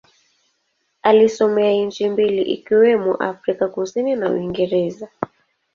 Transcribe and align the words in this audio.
Alisomea 1.03 1.85
nchi 1.85 2.09
mbili 2.09 2.41
ikiwemo 2.41 3.15
Afrika 3.15 3.67
Kusini 3.67 4.15
na 4.15 4.29
Uingereza. 4.31 5.07